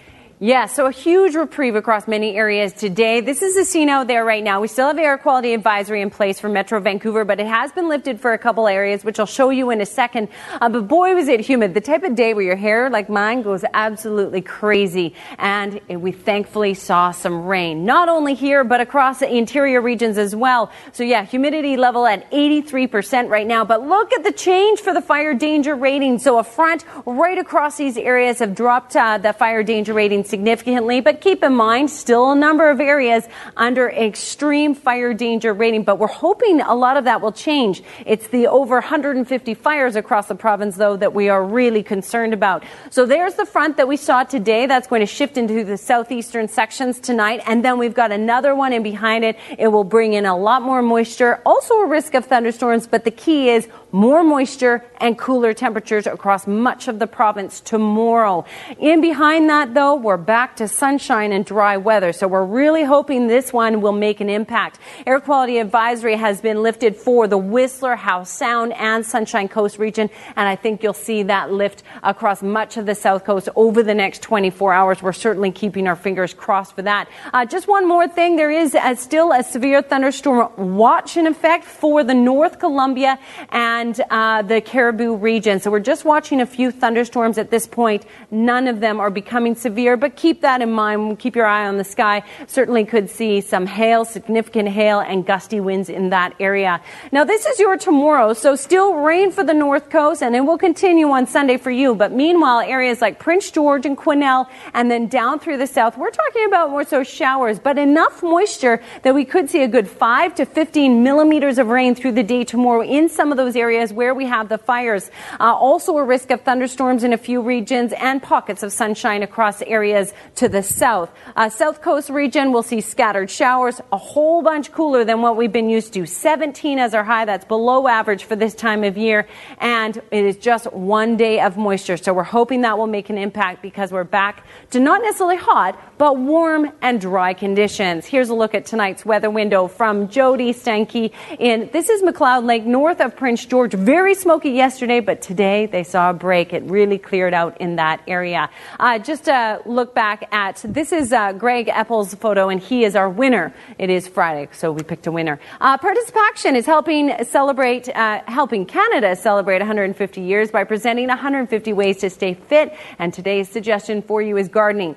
[0.42, 3.22] Yeah, so a huge reprieve across many areas today.
[3.22, 4.60] This is the scene out there right now.
[4.60, 7.88] We still have air quality advisory in place for Metro Vancouver, but it has been
[7.88, 10.28] lifted for a couple areas, which I'll show you in a second.
[10.60, 11.74] Uh, but boy, was it humid.
[11.74, 15.16] The type of day where your hair, like mine, goes absolutely crazy.
[15.38, 20.36] And we thankfully saw some rain, not only here, but across the interior regions as
[20.36, 20.70] well.
[20.92, 23.64] So yeah, humidity level at 83% right now.
[23.64, 26.20] But look at the change for the fire danger rating.
[26.20, 31.02] So a front right across these areas have dropped uh, the fire danger rating significantly,
[31.02, 36.00] but keep in mind, still a number of areas under extreme fire danger rating, but
[36.00, 37.84] we're hoping a lot of that will change.
[38.06, 42.64] It's the over 150 fires across the province, though, that we are really concerned about.
[42.90, 44.66] So there's the front that we saw today.
[44.66, 48.74] That's going to shift into the southeastern sections tonight, and then we've got another one
[48.74, 49.38] in behind it.
[49.58, 53.12] It will bring in a lot more moisture, also a risk of thunderstorms, but the
[53.12, 58.44] key is more moisture and cooler temperatures across much of the province tomorrow.
[58.78, 62.12] In behind that, though, we're back to sunshine and dry weather.
[62.12, 64.80] So we're really hoping this one will make an impact.
[65.08, 70.10] Air quality advisory has been lifted for the Whistler, Howe Sound, and Sunshine Coast region.
[70.36, 73.94] And I think you'll see that lift across much of the South Coast over the
[73.94, 75.02] next 24 hours.
[75.02, 77.08] We're certainly keeping our fingers crossed for that.
[77.34, 78.36] Uh, just one more thing.
[78.36, 83.18] There is still a severe thunderstorm watch in effect for the North Columbia
[83.52, 85.60] and uh, the Cariboo region.
[85.60, 88.06] So we're just watching a few thunderstorms at this point.
[88.32, 91.20] None of them are becoming severe, but keep that in mind.
[91.20, 92.24] Keep your eye on the sky.
[92.48, 96.82] Certainly could see some hail, significant hail, and gusty winds in that area.
[97.12, 100.58] Now, this is your tomorrow, so still rain for the north coast, and it will
[100.58, 101.94] continue on Sunday for you.
[101.94, 106.12] But meanwhile, areas like Prince George and Quesnel, and then down through the south, we're
[106.12, 110.36] talking about more so showers, but enough moisture that we could see a good 5
[110.36, 114.14] to 15 millimeters of rain through the day tomorrow in some of those areas where
[114.14, 115.10] we have the fires.
[115.40, 119.62] Uh, also, a risk of thunderstorms in a few regions and pockets of sunshine across
[119.64, 121.12] areas to the south.
[121.36, 125.52] Uh, south Coast region will see scattered showers, a whole bunch cooler than what we've
[125.52, 126.06] been used to.
[126.06, 130.38] 17 as our high, that's below average for this time of year, and it is
[130.38, 131.98] just one day of moisture.
[131.98, 135.95] So we're hoping that will make an impact because we're back to not necessarily hot,
[135.98, 138.06] but warm and dry conditions.
[138.06, 142.66] Here's a look at tonight's weather window from Jody Stanky in this is McLeod Lake
[142.66, 143.74] north of Prince George.
[143.74, 146.54] Very smoky yesterday, but today they saw a break.
[146.54, 148.50] It really cleared out in that area.
[148.80, 152.96] Uh, just a look back at this is uh, Greg Epples' photo, and he is
[152.96, 153.54] our winner.
[153.78, 155.40] It is Friday, so we picked a winner.
[155.62, 161.98] Uh, ParticipACTION is helping celebrate, uh, helping Canada celebrate 150 years by presenting 150 ways
[161.98, 162.76] to stay fit.
[163.00, 164.96] And today's suggestion for you is gardening.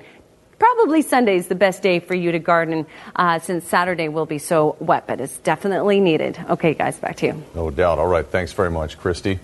[0.59, 4.37] Probably Sunday is the best day for you to garden uh, since Saturday will be
[4.37, 6.37] so wet, but it's definitely needed.
[6.49, 7.43] Okay, guys, back to you.
[7.55, 7.97] No doubt.
[7.97, 8.27] All right.
[8.27, 9.39] Thanks very much, Christy.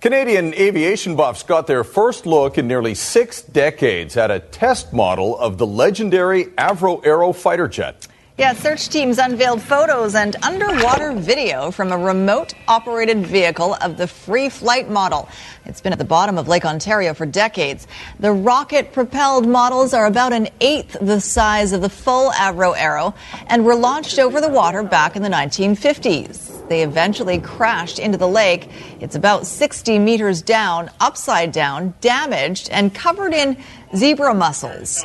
[0.00, 5.38] Canadian aviation buffs got their first look in nearly six decades at a test model
[5.38, 8.06] of the legendary Avro Arrow fighter jet.
[8.40, 14.06] Yeah, search teams unveiled photos and underwater video from a remote operated vehicle of the
[14.06, 15.28] free flight model.
[15.66, 17.86] It's been at the bottom of Lake Ontario for decades.
[18.18, 23.12] The rocket propelled models are about an eighth the size of the full Avro Arrow
[23.48, 26.66] and were launched over the water back in the 1950s.
[26.66, 28.70] They eventually crashed into the lake.
[29.00, 33.58] It's about 60 meters down, upside down, damaged, and covered in
[33.94, 35.04] zebra mussels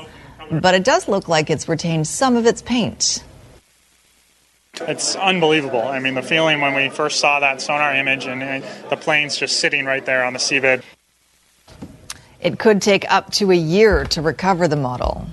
[0.51, 3.23] but it does look like it's retained some of its paint.
[4.81, 5.81] It's unbelievable.
[5.81, 9.37] I mean, the feeling when we first saw that sonar image and uh, the plane's
[9.37, 10.83] just sitting right there on the seabed.
[12.41, 15.27] It could take up to a year to recover the model.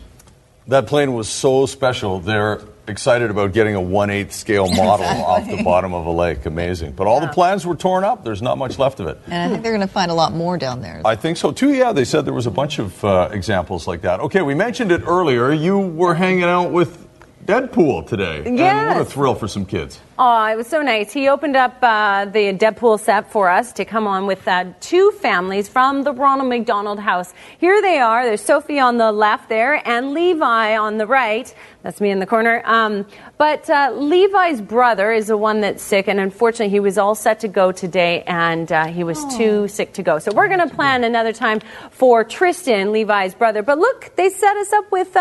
[0.68, 2.20] That plane was so special.
[2.20, 5.24] They're excited about getting a 1 8 scale model exactly.
[5.24, 6.46] off the bottom of a lake.
[6.46, 6.92] Amazing.
[6.92, 8.22] But all the plans were torn up.
[8.22, 9.18] There's not much left of it.
[9.26, 11.02] And I think they're going to find a lot more down there.
[11.04, 11.72] I think so too.
[11.72, 14.20] Yeah, they said there was a bunch of uh, examples like that.
[14.20, 15.52] Okay, we mentioned it earlier.
[15.52, 17.01] You were hanging out with
[17.44, 18.44] Deadpool today.
[18.44, 18.96] Yes.
[18.96, 19.98] what a thrill for some kids.
[20.16, 21.12] Oh, it was so nice.
[21.12, 25.10] He opened up uh, the Deadpool set for us to come on with uh, two
[25.12, 27.34] families from the Ronald McDonald House.
[27.58, 28.24] Here they are.
[28.24, 31.52] There's Sophie on the left there and Levi on the right.
[31.82, 32.62] That's me in the corner.
[32.64, 33.06] Um,
[33.38, 37.40] but uh, Levi's brother is the one that's sick, and unfortunately, he was all set
[37.40, 39.36] to go today, and uh, he was oh.
[39.36, 40.20] too sick to go.
[40.20, 41.58] So we're going to plan another time
[41.90, 43.62] for Tristan, Levi's brother.
[43.62, 45.16] But look, they set us up with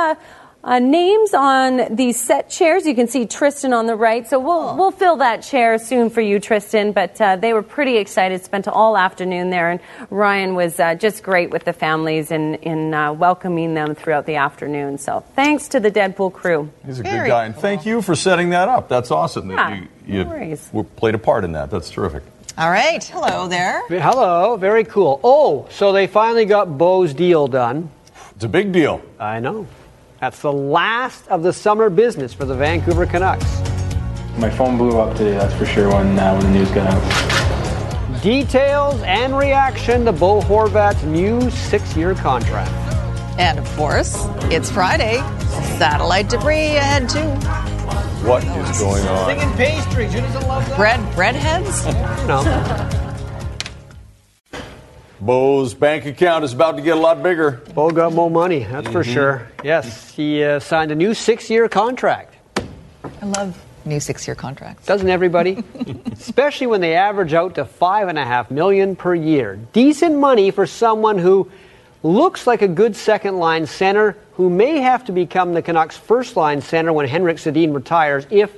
[0.64, 2.86] uh, names on these set chairs.
[2.86, 4.28] You can see Tristan on the right.
[4.28, 4.76] So we'll, oh.
[4.76, 6.92] we'll fill that chair soon for you, Tristan.
[6.92, 9.72] But uh, they were pretty excited, spent all afternoon there.
[9.72, 14.26] And Ryan was uh, just great with the families in, in uh, welcoming them throughout
[14.26, 14.98] the afternoon.
[14.98, 16.72] So thanks to the Deadpool crew.
[16.86, 17.46] He's a Very good guy.
[17.46, 18.88] And thank you for setting that up.
[18.88, 21.72] That's awesome that yeah, you, you no played a part in that.
[21.72, 22.24] That's terrific.
[22.58, 23.04] All right.
[23.04, 23.82] Hello there.
[23.88, 24.58] Hello.
[24.58, 25.20] Very cool.
[25.24, 27.90] Oh, so they finally got Bo's deal done.
[28.36, 29.02] It's a big deal.
[29.20, 29.68] I know.
[30.22, 33.60] That's the last of the summer business for the Vancouver Canucks.
[34.38, 38.22] My phone blew up today, that's for sure, when, uh, when the news got out.
[38.22, 42.70] Details and reaction to Bo Horvat's new six year contract.
[43.40, 44.16] And of course,
[44.52, 45.18] it's Friday.
[45.80, 47.28] Satellite debris ahead, too.
[48.24, 49.26] What is going on?
[49.28, 50.14] Singing pastries.
[50.14, 50.78] Who doesn't love that?
[50.78, 52.28] Bread, breadheads?
[52.28, 52.98] no.
[55.22, 57.62] Bo's bank account is about to get a lot bigger.
[57.76, 58.92] Bo got more money, that's mm-hmm.
[58.92, 59.48] for sure.
[59.64, 62.34] Yes, he uh, signed a new six year contract.
[62.58, 64.88] I love new six year contracts.
[64.88, 65.64] Doesn't everybody?
[66.12, 69.60] Especially when they average out to five and a half million per year.
[69.74, 71.52] Decent money for someone who
[72.02, 76.36] looks like a good second line center who may have to become the Canucks' first
[76.36, 78.52] line center when Henrik Sedin retires if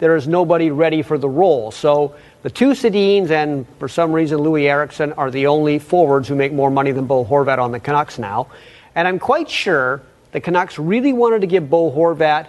[0.00, 1.70] there is nobody ready for the role.
[1.70, 6.34] So The two Sedins and, for some reason, Loui Eriksson are the only forwards who
[6.34, 8.48] make more money than Bo Horvat on the Canucks now.
[8.94, 10.00] And I'm quite sure
[10.32, 12.46] the Canucks really wanted to give Bo Horvat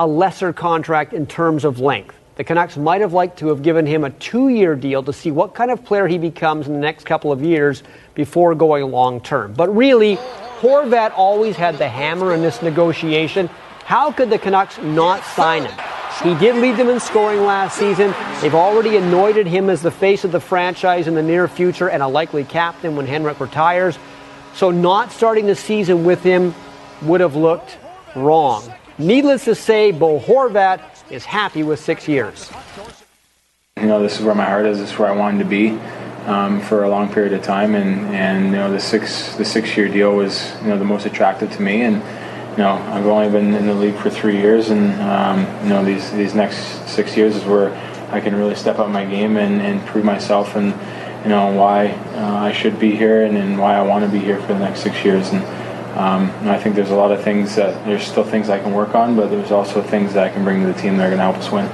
[0.00, 2.16] a lesser contract in terms of length.
[2.34, 5.30] The Canucks might have liked to have given him a two year deal to see
[5.30, 9.20] what kind of player he becomes in the next couple of years before going long
[9.20, 9.52] term.
[9.52, 10.16] But really,
[10.60, 13.48] Horvat always had the hammer in this negotiation.
[13.92, 15.78] How could the Canucks not sign him?
[16.22, 18.14] He did lead them in scoring last season.
[18.40, 22.02] They've already anointed him as the face of the franchise in the near future and
[22.02, 23.98] a likely captain when Henrik retires.
[24.54, 26.54] So, not starting the season with him
[27.02, 27.76] would have looked
[28.16, 28.72] wrong.
[28.96, 32.50] Needless to say, Bo Horvat is happy with six years.
[33.78, 34.78] You know, this is where my heart is.
[34.78, 35.78] This is where I wanted to be
[36.24, 39.76] um, for a long period of time, and and you know, the six the six
[39.76, 42.02] year deal was you know the most attractive to me, and
[42.52, 45.82] you know, I've only been in the league for three years, and um, you know,
[45.82, 47.72] these these next six years is where
[48.10, 50.66] I can really step up my game and, and prove myself, and
[51.24, 54.18] you know why uh, I should be here, and, and why I want to be
[54.18, 55.42] here for the next six years, and.
[55.92, 58.94] Um, I think there's a lot of things that there's still things I can work
[58.94, 61.18] on, but there's also things that I can bring to the team that are going
[61.18, 61.66] to help us win.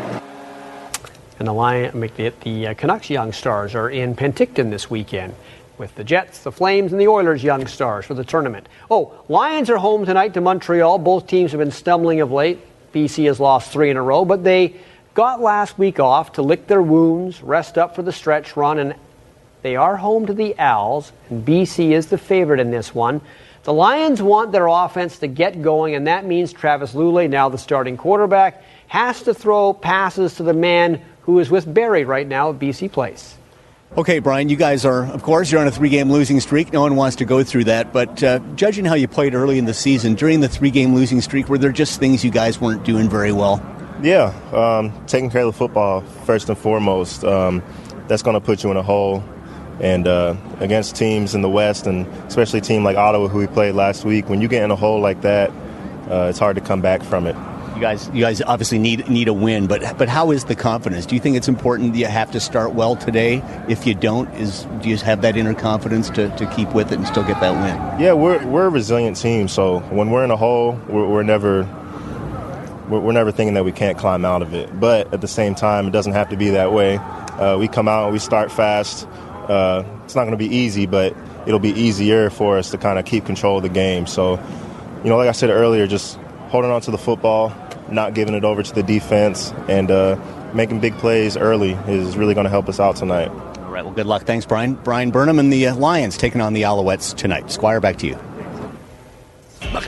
[1.38, 5.36] And the Lion, the uh, Canucks young stars are in Penticton this weekend
[5.78, 8.68] with the Jets, the Flames, and the Oilers young stars for the tournament.
[8.90, 10.98] Oh, Lions are home tonight to Montreal.
[10.98, 12.58] Both teams have been stumbling of late.
[12.92, 14.76] BC has lost three in a row, but they
[15.14, 18.94] got last week off to lick their wounds, rest up for the stretch run, and
[19.62, 23.20] they are home to the Als, and BC is the favorite in this one.
[23.64, 27.58] The Lions want their offense to get going, and that means Travis Lulay, now the
[27.58, 32.50] starting quarterback, has to throw passes to the man who is with Barry right now
[32.50, 33.36] at BC Place.
[33.96, 36.72] Okay, Bryan, you guys are, of course, you're on a three game losing streak.
[36.72, 37.92] No one wants to go through that.
[37.92, 41.22] But uh, judging how you played early in the season, during the three game losing
[41.22, 43.64] streak, were there just things you guys weren't doing very well?
[44.02, 47.24] Yeah, um, taking care of the football first and foremost.
[47.24, 47.62] Um,
[48.08, 49.24] that's going to put you in a hole.
[49.80, 53.46] And uh, against teams in the West, and especially a team like Ottawa, who we
[53.46, 55.50] played last week, when you get in a hole like that,
[56.10, 57.36] uh, it's hard to come back from it.
[57.78, 61.06] You guys, you guys obviously need need a win, but but how is the confidence?
[61.06, 63.40] Do you think it's important you have to start well today?
[63.68, 66.96] If you don't, is do you have that inner confidence to, to keep with it
[66.98, 68.02] and still get that win?
[68.02, 69.46] Yeah, we're we're a resilient team.
[69.46, 71.62] So when we're in a hole, we're, we're never
[72.88, 74.80] we're, we're, never thinking that we can't climb out of it.
[74.80, 76.96] But at the same time, it doesn't have to be that way.
[76.96, 79.06] Uh, we come out and we start fast.
[79.48, 81.16] Uh, it's not going to be easy, but
[81.46, 84.08] it'll be easier for us to kind of keep control of the game.
[84.08, 84.32] So,
[85.04, 86.18] you know, like I said earlier, just
[86.48, 87.50] holding on to the football,
[87.90, 90.18] not giving it over to the defense, and uh,
[90.54, 93.28] making big plays early is really going to help us out tonight.
[93.28, 93.84] All right.
[93.84, 94.24] Well, good luck.
[94.24, 94.74] Thanks, Bryan.
[94.74, 97.50] Bryan Burnham and the uh, Lions taking on the Alouettes tonight.
[97.50, 98.18] Squire, back to you.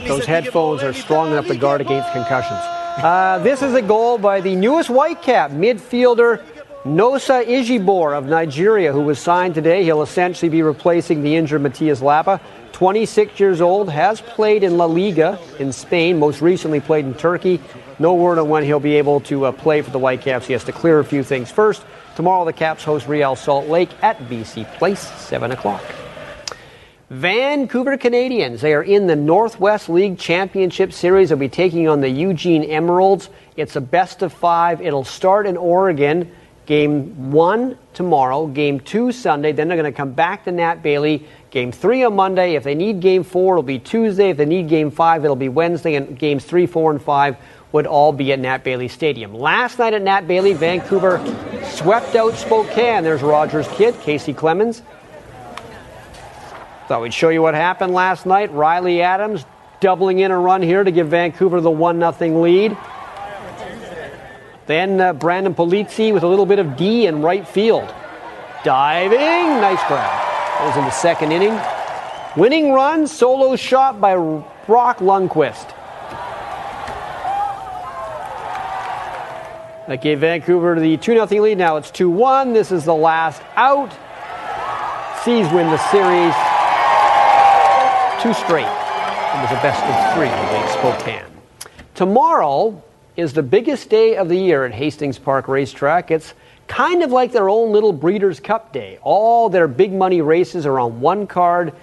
[0.07, 2.59] Those headphones are strong enough to guard against concussions.
[2.59, 6.43] Uh, this is a goal by the newest Whitecap midfielder
[6.83, 9.83] Nosa Igiebor of Nigeria, who was signed today.
[9.83, 12.41] He'll essentially be replacing the injured Matias Laba.
[12.81, 17.61] 26 years old, has played in La Liga in Spain, most recently played in Turkey.
[17.99, 20.47] No word on when he'll be able to uh, play for the Whitecaps.
[20.47, 21.85] He has to clear a few things first.
[22.15, 25.83] Tomorrow, the Caps host Real Salt Lake at BC Place, 7 o'clock.
[27.11, 31.29] Vancouver Canadians, they are in the Northwest League Championship Series.
[31.29, 33.29] They'll be taking on the Eugene Emeralds.
[33.57, 34.81] It's a best of five.
[34.81, 36.31] It'll start in Oregon.
[36.65, 39.51] Game one tomorrow, game two Sunday.
[39.51, 41.27] Then they're going to come back to Nat Bailey.
[41.51, 42.55] Game three on Monday.
[42.55, 44.29] If they need game four, it'll be Tuesday.
[44.29, 45.95] If they need game five, it'll be Wednesday.
[45.95, 47.35] And games three, four, and five
[47.73, 49.33] would all be at Nat Bailey Stadium.
[49.33, 51.19] Last night at Nat Bailey, Vancouver
[51.65, 53.03] swept out Spokane.
[53.03, 54.81] There's Rogers' kid, Kacy Clemens.
[56.87, 58.53] Thought we'd show you what happened last night.
[58.53, 59.45] Riley Adams
[59.81, 62.77] doubling in a run here to give Vancouver the 1 0 lead.
[64.67, 67.93] Then uh, Brandon Polizzi with a little bit of D in right field.
[68.63, 70.30] Diving, nice grab.
[70.61, 71.59] That was in the second inning.
[72.37, 74.13] Winning run, solo shot by
[74.67, 75.69] Brock Lundquist.
[79.87, 81.57] That gave Vancouver the 2 0 lead.
[81.57, 82.53] Now it's 2 1.
[82.53, 83.89] This is the last out.
[85.23, 86.35] Seas win the series.
[88.21, 88.61] Two straight.
[88.61, 91.25] It was a best of three against Spokane.
[91.95, 92.83] Tomorrow,
[93.17, 96.11] is the biggest day of the year at Hastings Park Racetrack.
[96.11, 96.33] It's
[96.71, 98.97] kind of like their own little Breeders' Cup Day.
[99.01, 101.73] All their big money races are on one card,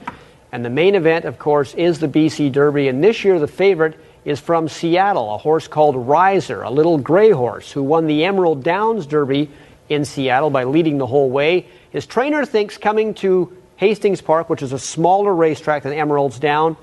[0.50, 2.88] and the main event, of course, is the BC Derby.
[2.88, 7.30] And this year, the favorite is from Seattle, a horse called Riser, a little gray
[7.30, 9.50] horse who won the Emerald Downs Derby
[9.90, 11.66] in Seattle by leading the whole way.
[11.90, 16.78] His trainer thinks coming to Hastings Park, which is a smaller racetrack than Emerald Downs,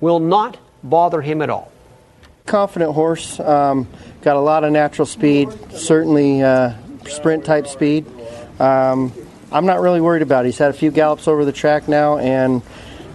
[0.00, 1.70] will not bother him at all
[2.46, 3.38] confident horse.
[3.38, 3.86] Um,
[4.22, 5.50] got a lot of natural speed.
[5.70, 6.72] Certainly uh,
[7.08, 8.06] sprint type speed.
[8.60, 9.12] Um,
[9.50, 10.48] I'm not really worried about it.
[10.48, 12.62] He's had a few gallops over the track now, and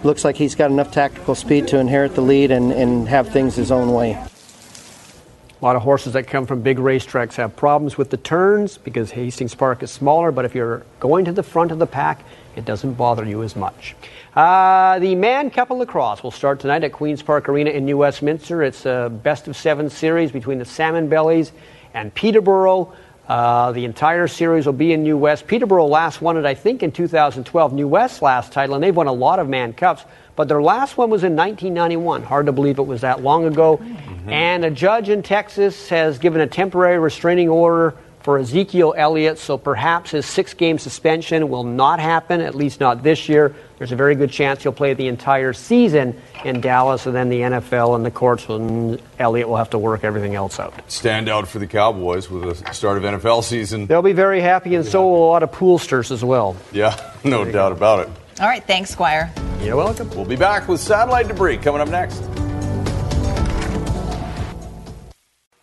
[0.04, 3.56] looks like he's got enough tactical speed to inherit the lead and, and have things
[3.56, 4.12] his own way.
[4.12, 9.12] A lot of horses that come from big racetracks have problems with the turns because
[9.12, 12.26] Hastings Park is smaller, but if you're going to the front of the pack,
[12.58, 13.96] it doesn't bother you as much.
[14.36, 17.98] Uh, the Mann Cup of Lacrosse will start tonight at Queen's Park Arena in New
[17.98, 18.62] Westminster.
[18.62, 21.54] It's a best of seven series between the Salmon Bellies
[21.94, 22.94] and Peterborough.
[23.28, 25.48] Uh, the entire series will be in New West.
[25.48, 27.74] Peterborough last won it, I think, in 2012.
[27.74, 30.04] New West's last title, and they've won a lot of Mann Cups,
[30.36, 32.24] but their last one was in 1991.
[32.24, 33.82] Hard to believe it was that long ago.
[34.28, 39.58] And a judge in Texas has given a temporary restraining order for Ezekiel Elliott, so
[39.58, 43.54] perhaps his six game suspension will not happen, at least not this year.
[43.78, 47.42] There's a very good chance he'll play the entire season in Dallas, and then the
[47.42, 50.74] NFL and the courts, and Elliott will have to work everything else out.
[50.88, 53.88] Standout for the Cowboys with the start of NFL season.
[53.88, 56.56] They'll be very happy, and so will a lot of poolsters as well.
[56.72, 58.10] Yeah, no doubt about it.
[58.40, 59.34] All right, thanks, Squire.
[59.62, 60.10] You're welcome.
[60.12, 62.24] We'll be back with satellite debris coming up next.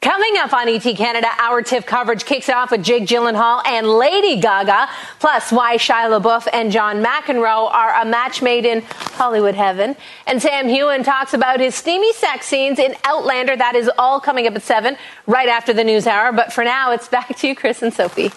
[0.01, 4.40] Coming up on ET Canada, our TIFF coverage kicks off with Jake Gyllenhaal and Lady
[4.40, 4.88] Gaga,
[5.18, 9.94] plus why Shia LaBeouf and John McEnroe are a match made in Hollywood heaven.
[10.26, 13.57] And Sam Heughan talks about his steamy sex scenes in Outlander.
[13.57, 14.96] That is all coming up at 7,
[15.26, 16.32] right after the news hour.
[16.32, 18.30] But for now, it's back to you, Chris and Sophie.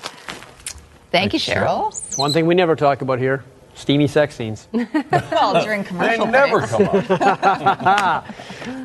[1.11, 1.87] Thank you, Cheryl.
[1.87, 3.41] It's one thing we never talk about here
[3.75, 4.67] steamy sex scenes.
[4.73, 6.71] well, during commercial They never breaks.
[6.71, 8.27] come up.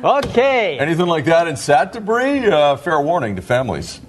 [0.25, 0.77] okay.
[0.79, 2.47] Anything like that in sat debris?
[2.47, 4.01] Uh, fair warning to families.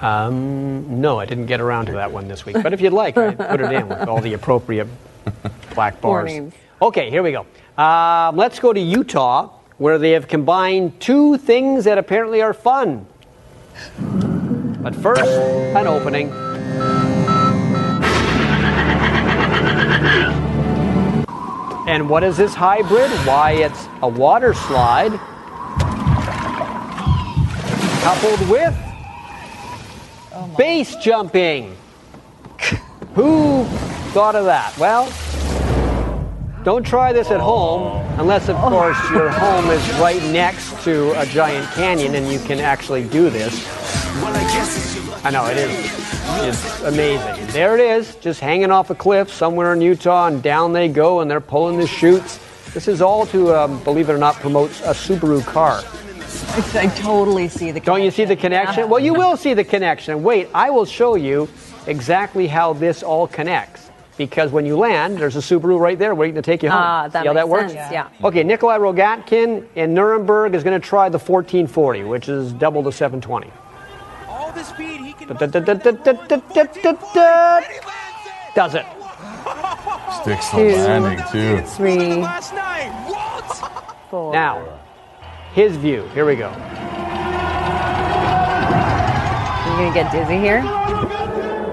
[0.00, 2.56] Um, no, I didn't get around to that one this week.
[2.62, 4.88] But if you'd like, I'd put it in with all the appropriate
[5.74, 6.30] black bars.
[6.30, 6.54] Warnings.
[6.82, 7.46] Okay, here we go.
[7.82, 13.06] Um, let's go to Utah, where they have combined two things that apparently are fun.
[13.98, 16.30] But first, an opening.
[21.86, 23.10] And what is this hybrid?
[23.26, 25.12] Why, it's a water slide
[28.02, 28.76] coupled with
[30.56, 31.76] base jumping.
[33.14, 33.64] Who
[34.12, 34.76] thought of that?
[34.78, 35.12] Well,
[36.64, 41.26] don't try this at home unless, of course, your home is right next to a
[41.26, 43.64] giant canyon and you can actually do this.
[45.26, 46.54] I know it is.
[46.54, 47.48] It's amazing.
[47.48, 51.18] There it is, just hanging off a cliff somewhere in Utah, and down they go,
[51.18, 52.38] and they're pulling the chutes.
[52.72, 55.82] This is all to, um, believe it or not, promote a Subaru car.
[56.80, 58.88] I totally see the Don't you see the connection?
[58.88, 60.22] Well, you will see the connection.
[60.22, 61.48] Wait, I will show you
[61.88, 63.90] exactly how this all connects.
[64.16, 66.80] Because when you land, there's a Subaru right there waiting to take you home.
[66.80, 67.72] Ah, that see how that works?
[67.72, 68.10] sense, yeah.
[68.22, 72.92] Okay, Nicholi Rogatkin in Nuremberg is going to try the 1440, which is double the
[72.92, 73.50] 720.
[78.54, 78.86] Does it?
[80.22, 81.60] Sticks the Two, landing, too.
[81.66, 82.24] Three,
[84.10, 84.32] four.
[84.32, 84.80] Now,
[85.52, 86.08] his view.
[86.14, 86.50] Here we go.
[89.66, 90.62] You're gonna get dizzy here.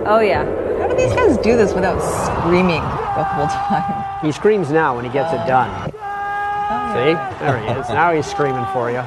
[0.05, 0.43] Oh yeah.
[0.79, 4.19] How do these guys do this without screaming the whole time?
[4.21, 5.69] He screams now when he gets it done.
[5.95, 6.93] Oh.
[6.93, 7.13] See?
[7.45, 7.87] There he is.
[7.89, 9.03] Now he's screaming for you.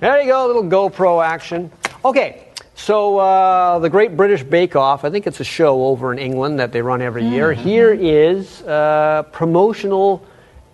[0.00, 1.70] There you go, a little GoPro action.
[2.04, 6.18] Okay, so uh, the Great British Bake Off, I think it's a show over in
[6.18, 7.54] England that they run every year.
[7.54, 10.22] Here is a promotional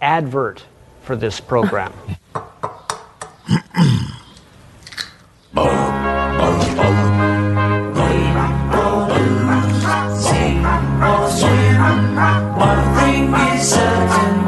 [0.03, 0.65] advert
[1.03, 1.93] for this program.
[5.53, 5.71] One
[12.97, 14.40] thing certain,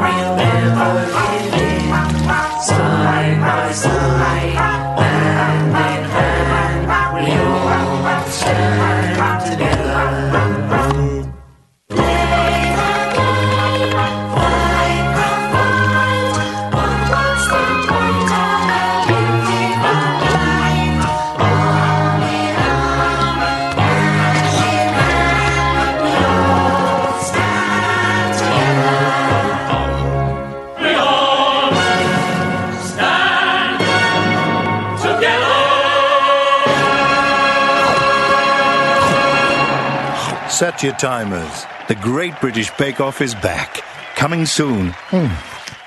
[40.73, 41.65] Set your timers.
[41.87, 43.81] The Great British Bake Off is back.
[44.15, 44.89] Coming soon.
[45.09, 45.27] Hmm.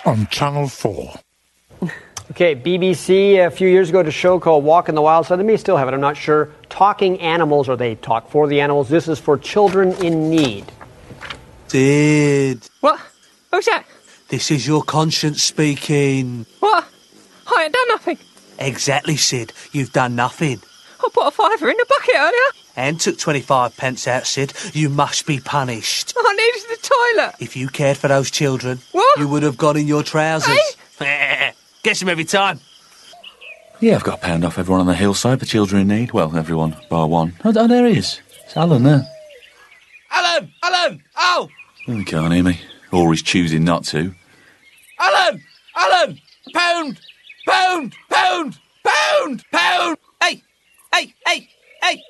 [0.09, 1.14] on Channel 4.
[2.30, 5.39] Okay, BBC a few years ago did a show called Walk in the Wild Side.
[5.41, 6.51] They may still have it, I'm not sure.
[6.68, 8.89] Talking animals, or they talk for the animals.
[8.89, 10.70] This is for children in need.
[11.68, 13.01] Sid, What?
[13.01, 13.84] Oh, Who's that?
[14.28, 16.47] this is your conscience speaking.
[16.61, 16.84] What?
[17.49, 18.18] I ain't done nothing.
[18.61, 19.53] Exactly, Sid.
[19.72, 20.61] You've done nothing.
[21.05, 22.66] I put a fiver in the bucket earlier.
[22.77, 26.12] And took 25 pence out, Sid, you must be punished.
[26.16, 27.35] Oh, I needed the toilet.
[27.41, 29.18] If you cared for those children, What?
[29.18, 30.57] you would have gone in your trousers.
[30.99, 31.53] Hey?
[31.83, 32.61] Gets them every time.
[33.81, 36.12] Yeah, I've got a pound off everyone on the hillside the children in need.
[36.12, 37.35] Well, everyone bar one.
[37.45, 38.20] Oh, oh, there he is.
[38.45, 39.07] It's Alan there.
[40.11, 40.51] Alan!
[40.62, 41.03] Alan!
[41.16, 41.49] Oh!
[41.89, 42.59] Oh, he can't hear me.
[42.93, 44.14] Or he's choosing not to.
[44.99, 45.43] Alan!
[45.77, 46.18] Alan!
[46.55, 47.01] Pound!
[47.47, 47.95] Pound!
[48.11, 48.59] Pound!
[48.85, 49.45] Pound!
[49.53, 49.99] Pound!
[50.22, 50.43] Hey!
[50.95, 51.14] Hey!
[51.27, 51.49] Hey!
[51.83, 52.03] Hey!